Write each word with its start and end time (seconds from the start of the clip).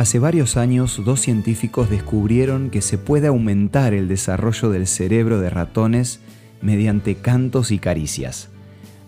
Hace 0.00 0.18
varios 0.18 0.56
años, 0.56 1.02
dos 1.04 1.20
científicos 1.20 1.90
descubrieron 1.90 2.70
que 2.70 2.80
se 2.80 2.96
puede 2.96 3.26
aumentar 3.26 3.92
el 3.92 4.08
desarrollo 4.08 4.70
del 4.70 4.86
cerebro 4.86 5.40
de 5.40 5.50
ratones 5.50 6.20
mediante 6.62 7.16
cantos 7.16 7.70
y 7.70 7.78
caricias. 7.78 8.48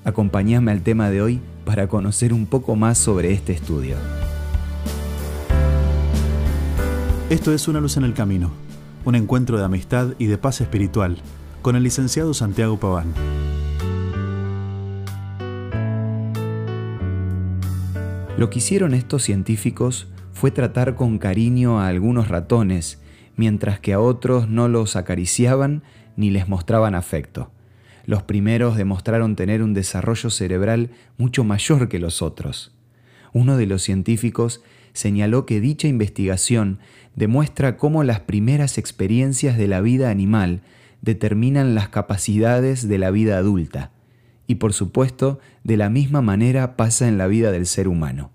Acompáñame 0.05 0.71
al 0.71 0.83
tema 0.83 1.09
de 1.09 1.23
hoy 1.23 1.41
para 1.65 1.89
conocer 1.89 2.35
un 2.35 2.45
poco 2.45 2.77
más 2.77 2.99
sobre 2.99 3.33
este 3.33 3.55
estudio. 3.55 3.97
Esto 7.31 7.55
es 7.55 7.69
Una 7.69 7.81
luz 7.81 7.97
en 7.97 8.05
el 8.05 8.13
camino, 8.13 8.51
un 9.07 9.15
encuentro 9.15 9.57
de 9.57 9.65
amistad 9.65 10.09
y 10.19 10.27
de 10.27 10.37
paz 10.37 10.61
espiritual 10.61 11.17
con 11.63 11.75
el 11.75 11.85
licenciado 11.85 12.35
Santiago 12.35 12.79
Paván. 12.79 13.15
Lo 18.37 18.51
que 18.51 18.59
hicieron 18.59 18.93
estos 18.93 19.23
científicos 19.23 20.09
fue 20.33 20.51
tratar 20.51 20.95
con 20.95 21.19
cariño 21.19 21.81
a 21.81 21.89
algunos 21.89 22.29
ratones, 22.29 23.01
mientras 23.37 23.81
que 23.81 23.93
a 23.93 24.01
otros 24.01 24.49
no 24.49 24.69
los 24.69 24.97
acariciaban 24.97 25.83
ni 26.17 26.31
les 26.31 26.49
mostraban 26.49 26.95
afecto. 26.95 27.51
Los 28.05 28.23
primeros 28.23 28.77
demostraron 28.77 29.37
tener 29.37 29.63
un 29.63 29.75
desarrollo 29.75 30.31
cerebral 30.31 30.91
mucho 31.19 31.45
mayor 31.45 31.89
que 31.89 31.99
los 31.99 32.21
otros. 32.21 32.75
Uno 33.33 33.57
de 33.57 33.67
los 33.67 33.83
científicos 33.83 34.63
señaló 34.93 35.47
que 35.47 35.61
dicha 35.61 35.89
investigación 35.89 36.81
demuestra 37.15 37.77
cómo 37.77 38.05
las 38.05 38.21
primeras 38.21 38.79
experiencias 38.79 39.57
de 39.57 39.69
la 39.69 39.81
vida 39.81 40.11
animal 40.11 40.63
determinan 41.01 41.75
las 41.75 41.89
capacidades 41.89 42.89
de 42.89 42.99
la 42.99 43.11
vida 43.11 43.39
adulta. 43.39 43.91
Y 44.47 44.57
por 44.57 44.73
supuesto, 44.73 45.39
de 45.65 45.77
la 45.77 45.89
misma 45.89 46.21
manera 46.21 46.77
pasa 46.77 47.09
en 47.09 47.19
la 47.19 47.27
vida 47.27 47.53
del 47.53 47.67
ser 47.67 47.89
humano. 47.89 48.32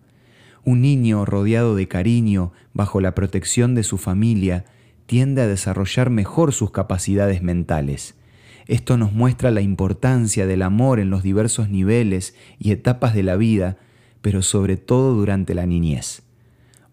Un 0.68 0.82
niño 0.82 1.24
rodeado 1.24 1.78
de 1.78 1.88
cariño, 1.88 2.52
bajo 2.74 3.00
la 3.00 3.16
protección 3.16 3.74
de 3.74 3.84
su 3.84 3.98
familia, 3.98 4.66
tiende 5.06 5.42
a 5.42 5.48
desarrollar 5.48 6.10
mejor 6.10 6.52
sus 6.52 6.72
capacidades 6.72 7.42
mentales. 7.42 8.16
Esto 8.66 8.98
nos 8.98 9.14
muestra 9.14 9.50
la 9.50 9.62
importancia 9.62 10.46
del 10.46 10.62
amor 10.64 11.00
en 11.00 11.10
los 11.10 11.24
diversos 11.24 11.70
niveles 11.70 12.36
y 12.60 12.72
etapas 12.72 13.14
de 13.14 13.24
la 13.24 13.38
vida, 13.38 13.78
pero 14.22 14.42
sobre 14.42 14.76
todo 14.76 15.14
durante 15.14 15.56
la 15.56 15.66
niñez. 15.66 16.24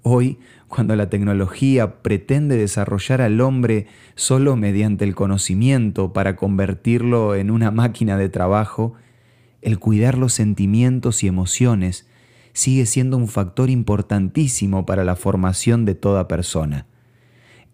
Hoy, 0.03 0.39
cuando 0.69 0.95
la 0.95 1.11
tecnología 1.11 2.01
pretende 2.01 2.57
desarrollar 2.57 3.23
al 3.23 3.41
hombre 3.41 3.89
solo 4.15 4.55
mediante 4.55 5.05
el 5.05 5.17
conocimiento 5.17 6.13
para 6.13 6.37
convertirlo 6.37 7.35
en 7.35 7.51
una 7.51 7.73
máquina 7.73 8.17
de 8.19 8.29
trabajo, 8.29 8.95
el 9.63 9.81
cuidar 9.81 10.17
los 10.17 10.33
sentimientos 10.33 11.25
y 11.25 11.27
emociones 11.27 12.07
sigue 12.55 12.87
siendo 12.87 13.19
un 13.19 13.29
factor 13.29 13.69
importantísimo 13.69 14.87
para 14.87 15.05
la 15.05 15.17
formación 15.17 15.85
de 15.85 15.95
toda 15.95 16.29
persona. 16.29 16.87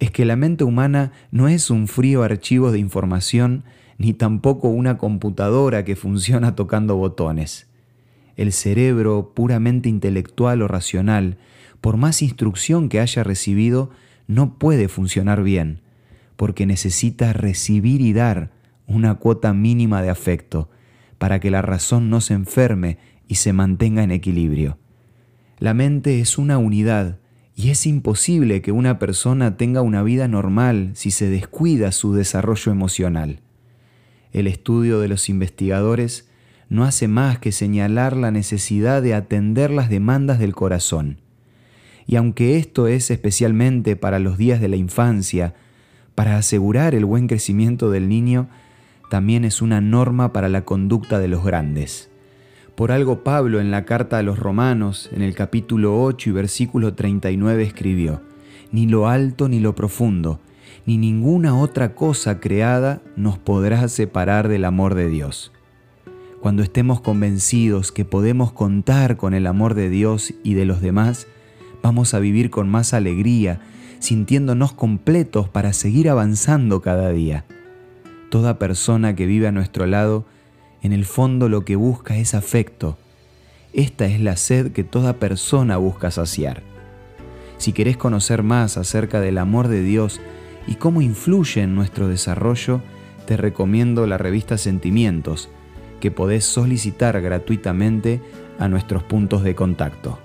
Es 0.01 0.11
que 0.11 0.25
la 0.25 0.35
mente 0.35 0.65
humana 0.65 1.13
no 1.31 1.47
es 1.47 1.71
un 1.71 1.87
frío 1.87 2.25
archivo 2.25 2.73
de 2.73 2.81
información 2.81 3.63
ni 3.99 4.15
tampoco 4.15 4.69
una 4.69 4.97
computadora 4.97 5.85
que 5.85 5.95
funciona 5.95 6.55
tocando 6.57 6.97
botones. 6.97 7.69
El 8.37 8.53
cerebro 8.53 9.33
puramente 9.35 9.91
intelectual 9.91 10.63
o 10.63 10.69
racional, 10.69 11.37
por 11.83 11.99
más 11.99 12.23
instrucción 12.23 12.89
que 12.89 13.01
haya 13.01 13.23
recibido, 13.23 13.91
no 14.27 14.59
puede 14.59 14.89
funcionar 14.89 15.43
bien, 15.43 15.81
porque 16.37 16.65
necesita 16.65 17.35
recibir 17.35 18.01
y 18.01 18.15
dar 18.15 18.51
una 18.87 19.17
cuota 19.17 19.53
mínima 19.53 20.01
de 20.01 20.09
afecto, 20.09 20.71
para 21.19 21.39
que 21.39 21.51
la 21.51 21.61
razón 21.61 22.09
no 22.09 22.23
se 22.23 22.33
enferme 22.33 22.97
y 23.31 23.37
se 23.37 23.53
mantenga 23.53 24.03
en 24.03 24.11
equilibrio. 24.11 24.77
La 25.61 25.73
mente 25.73 26.19
es 26.19 26.37
una 26.37 26.59
unidad 26.59 27.21
y 27.55 27.71
es 27.71 27.87
imposible 27.87 28.61
que 28.61 28.73
una 28.73 28.99
persona 28.99 29.57
tenga 29.57 29.83
una 29.83 30.03
vida 30.03 30.27
normal 30.27 30.91
si 30.95 31.13
se 31.13 31.31
descuida 31.31 31.93
su 31.93 32.13
desarrollo 32.13 32.73
emocional. 32.73 33.39
El 34.33 34.49
estudio 34.49 34.99
de 34.99 35.07
los 35.07 35.29
investigadores 35.29 36.29
no 36.69 36.83
hace 36.83 37.07
más 37.07 37.39
que 37.39 37.53
señalar 37.53 38.17
la 38.17 38.33
necesidad 38.33 39.01
de 39.01 39.15
atender 39.15 39.71
las 39.71 39.91
demandas 39.91 40.41
del 40.41 40.57
corazón. 40.57 41.21
Y 42.09 42.17
aunque 42.17 42.57
esto 42.57 42.89
es 42.89 43.13
especialmente 43.13 43.95
para 43.95 44.19
los 44.19 44.39
días 44.39 44.61
de 44.61 44.69
la 44.69 44.77
infancia, 44.77 45.55
para 46.17 46.37
asegurar 46.37 46.97
el 46.97 47.05
buen 47.05 47.29
crecimiento 47.29 47.93
del 47.93 48.09
niño, 48.09 48.49
también 49.09 49.45
es 49.45 49.63
una 49.63 49.81
norma 49.81 50.33
para 50.33 50.49
la 50.49 50.65
conducta 50.65 51.21
de 51.21 51.29
los 51.29 51.45
grandes. 51.45 52.10
Por 52.75 52.93
algo 52.93 53.23
Pablo 53.25 53.61
en 53.61 53.71
la 53.71 53.85
carta 53.85 54.19
a 54.19 54.23
los 54.23 54.39
Romanos, 54.39 55.11
en 55.13 55.23
el 55.23 55.35
capítulo 55.35 56.03
8 56.03 56.31
y 56.31 56.33
versículo 56.33 56.95
39 56.95 57.63
escribió, 57.63 58.23
Ni 58.73 58.87
lo 58.87 59.09
alto 59.09 59.49
ni 59.49 59.61
lo 59.61 59.75
profundo, 59.75 60.41
ni 60.87 60.97
ninguna 60.97 61.59
otra 61.59 61.95
cosa 61.95 62.41
creada 62.41 63.03
nos 63.17 63.39
podrá 63.39 63.87
separar 63.89 64.49
del 64.49 64.65
amor 64.65 64.95
de 64.95 65.09
Dios. 65.09 65.53
Cuando 66.41 66.63
estemos 66.63 67.03
convencidos 67.03 67.93
que 67.93 68.07
podemos 68.07 68.53
contar 68.53 69.19
con 69.19 69.35
el 69.35 69.47
amor 69.47 69.75
de 69.75 69.91
Dios 69.91 70.33
y 70.43 70.55
de 70.55 70.65
los 70.65 70.81
demás, 70.81 71.27
vamos 71.83 72.15
a 72.15 72.19
vivir 72.19 72.49
con 72.49 72.69
más 72.69 72.95
alegría, 72.95 73.61
sintiéndonos 73.99 74.73
completos 74.73 75.51
para 75.51 75.75
seguir 75.75 76.09
avanzando 76.09 76.81
cada 76.81 77.11
día. 77.11 77.45
Toda 78.31 78.59
persona 78.59 79.15
que 79.15 79.27
vive 79.27 79.49
a 79.49 79.53
nuestro 79.53 79.85
lado, 79.85 80.25
en 80.83 80.93
el 80.93 81.05
fondo 81.05 81.49
lo 81.49 81.65
que 81.65 81.77
busca 81.77 82.17
es 82.17 82.35
afecto. 82.35 82.97
Esta 83.73 84.07
es 84.07 84.21
la 84.21 84.37
sed 84.37 84.73
que 84.73 84.85
toda 84.85 85.15
persona 85.15 85.77
busca 85.77 86.11
saciar. 86.11 86.63
Si 87.59 87.73
querés 87.73 87.97
conocer 87.97 88.43
más 88.43 88.77
acerca 88.77 89.21
del 89.21 89.39
amor 89.39 89.69
de 89.69 89.83
Dios, 89.83 90.21
y 90.67 90.77
cómo 90.77 91.03
influye 91.03 91.63
en 91.63 91.75
nuestro 91.75 92.09
desarrollo, 92.09 92.81
te 93.27 93.37
recomiendo 93.37 94.07
la 94.07 94.19
revista 94.19 94.59
Sentimientos, 94.59 95.49
que 96.01 96.11
podés 96.11 96.45
solicitar 96.45 97.21
gratuitamente 97.21 98.21
a 98.59 98.69
nuestros 98.69 99.03
puntos 99.03 99.43
de 99.43 99.55
contacto. 99.55 100.19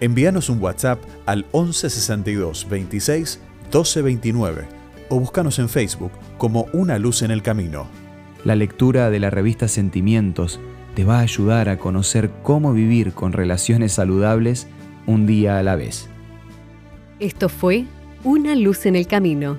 Envíanos 0.00 0.48
un 0.48 0.60
WhatsApp 0.60 1.00
al 1.26 1.46
1162 1.52 2.68
26 2.68 3.40
1229 3.64 4.66
o 5.08 5.20
búscanos 5.20 5.58
en 5.58 5.68
Facebook 5.68 6.12
como 6.38 6.66
Una 6.72 6.98
Luz 6.98 7.22
en 7.22 7.30
el 7.30 7.42
Camino. 7.42 8.01
La 8.44 8.56
lectura 8.56 9.10
de 9.10 9.20
la 9.20 9.30
revista 9.30 9.68
Sentimientos 9.68 10.60
te 10.94 11.04
va 11.04 11.18
a 11.18 11.22
ayudar 11.22 11.68
a 11.68 11.78
conocer 11.78 12.30
cómo 12.42 12.72
vivir 12.72 13.12
con 13.12 13.32
relaciones 13.32 13.92
saludables 13.92 14.66
un 15.06 15.26
día 15.26 15.58
a 15.58 15.62
la 15.62 15.76
vez. 15.76 16.08
Esto 17.20 17.48
fue 17.48 17.84
Una 18.24 18.54
Luz 18.54 18.86
en 18.86 18.96
el 18.96 19.06
Camino 19.06 19.58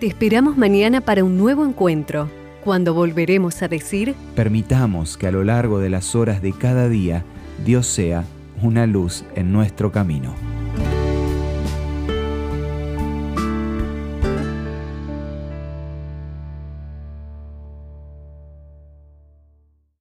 te 0.00 0.08
esperamos 0.08 0.58
mañana 0.58 1.00
para 1.00 1.22
un 1.22 1.38
nuevo 1.38 1.64
encuentro, 1.64 2.28
cuando 2.62 2.92
volveremos 2.94 3.62
a 3.62 3.68
decir, 3.68 4.14
permitamos 4.34 5.16
que 5.16 5.28
a 5.28 5.30
lo 5.30 5.44
largo 5.44 5.78
de 5.78 5.88
las 5.88 6.14
horas 6.14 6.42
de 6.42 6.52
cada 6.52 6.88
día 6.88 7.24
Dios 7.64 7.86
sea 7.86 8.24
una 8.60 8.86
luz 8.86 9.24
en 9.36 9.52
nuestro 9.52 9.92
camino. 9.92 10.34